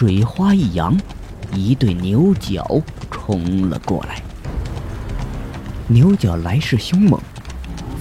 [0.00, 0.96] 水花一扬，
[1.54, 4.22] 一对牛角冲了过来。
[5.88, 7.20] 牛角来势凶猛，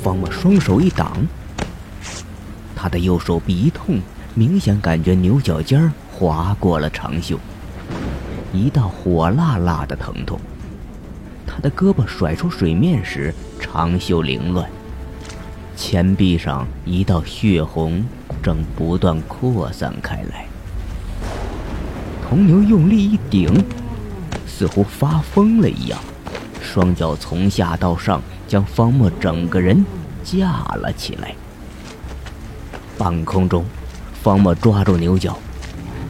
[0.02, 1.12] 方墨双手一挡，
[2.74, 4.00] 他的右手臂一痛，
[4.34, 7.38] 明显感觉牛角尖划过了长袖，
[8.54, 10.40] 一道火辣辣的疼痛。
[11.46, 14.66] 他的胳膊甩出水面时，长袖凌乱，
[15.76, 18.02] 前臂上一道血红
[18.42, 20.46] 正不断扩散开来。
[22.30, 23.52] 铜牛用力一顶，
[24.46, 26.00] 似乎发疯了一样，
[26.62, 29.84] 双脚从下到上将方墨整个人
[30.24, 31.34] 架了起来。
[33.00, 33.66] 半空中，
[34.22, 35.36] 方墨抓住牛角，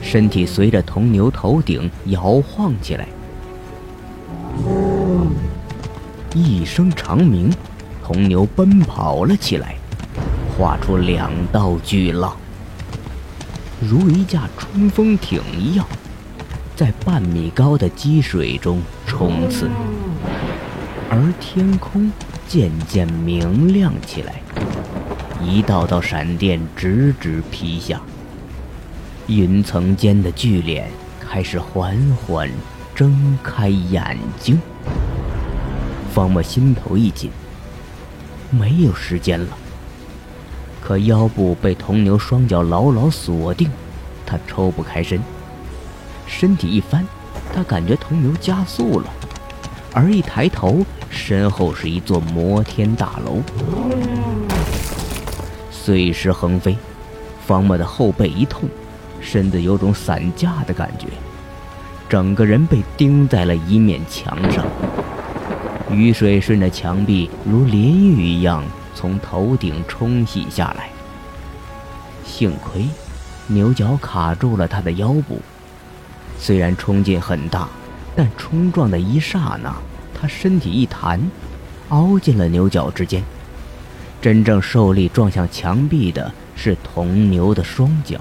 [0.02, 3.08] 身体随着铜牛头顶摇晃起来。
[6.36, 7.50] 一声长鸣，
[8.04, 9.78] 铜牛奔跑了起来，
[10.58, 12.36] 画出两道巨浪，
[13.80, 15.88] 如一架冲锋艇一样。
[16.80, 19.70] 在半米高的积水中冲刺，
[21.10, 22.10] 而天空
[22.48, 24.42] 渐渐明亮起来，
[25.44, 28.00] 一道道闪电直直劈下，
[29.28, 32.50] 云层间的巨脸开始缓缓
[32.96, 34.58] 睁开眼睛。
[36.14, 37.30] 方墨心头一紧，
[38.50, 39.58] 没有时间了。
[40.80, 43.70] 可腰部被铜牛双脚牢牢锁定，
[44.26, 45.20] 他抽不开身。
[46.30, 47.04] 身体一翻，
[47.52, 49.08] 他感觉铜牛加速了，
[49.94, 53.42] 而一抬头，身后是一座摩天大楼，
[55.72, 56.78] 碎石横飞。
[57.46, 58.70] 方墨的后背一痛，
[59.20, 61.08] 身子有种散架的感觉，
[62.08, 64.64] 整个人被钉在了一面墙上。
[65.92, 68.64] 雨水顺着墙壁如淋雨一样
[68.94, 70.92] 从头顶冲洗下来。
[72.24, 72.86] 幸亏，
[73.48, 75.42] 牛角卡住了他的腰部。
[76.40, 77.68] 虽然冲劲很大，
[78.16, 79.76] 但冲撞的一刹那，
[80.20, 81.20] 他身体一弹，
[81.90, 83.22] 凹进了牛角之间。
[84.22, 88.20] 真正受力撞向墙壁的是铜牛的双脚。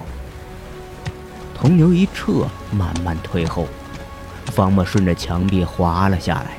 [1.54, 3.66] 铜牛一撤，慢慢退后，
[4.46, 6.58] 方墨顺着墙壁滑了下来。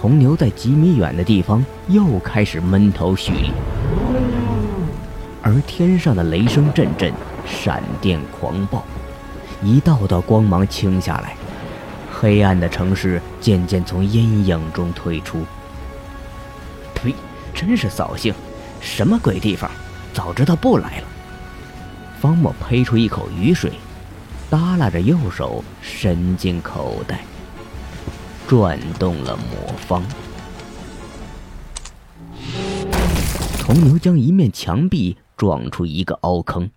[0.00, 3.50] 铜牛在几米远的地方又开始闷头蓄力，
[5.42, 7.12] 而天上的雷声阵阵。
[7.46, 8.84] 闪电狂暴，
[9.62, 11.36] 一道道光芒倾下来，
[12.12, 15.44] 黑暗的城市渐渐从阴影中退出。
[16.94, 17.14] 呸！
[17.54, 18.34] 真是扫兴，
[18.80, 19.70] 什么鬼地方？
[20.12, 21.04] 早知道不来了。
[22.20, 23.72] 方墨呸出一口雨水，
[24.50, 27.20] 耷拉着右手伸进口袋，
[28.48, 30.02] 转动了魔方。
[33.74, 36.70] 铜牛将一面墙壁撞出一个凹坑。